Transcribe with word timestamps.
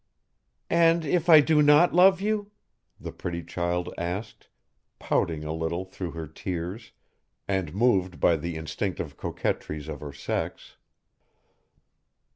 "And 0.71 1.05
if 1.05 1.29
I 1.29 1.41
do 1.41 1.61
not 1.61 1.93
love 1.93 2.21
you?" 2.21 2.49
the 2.99 3.11
pretty 3.11 3.43
child 3.43 3.93
asked, 3.99 4.47
pouting 4.97 5.43
a 5.43 5.53
little 5.53 5.85
through 5.85 6.09
her 6.13 6.25
tears, 6.25 6.91
and 7.47 7.75
moved 7.75 8.19
by 8.19 8.35
the 8.35 8.55
instinctive 8.55 9.15
coquetries 9.15 9.87
of 9.87 9.99
her 9.99 10.11
sex. 10.11 10.77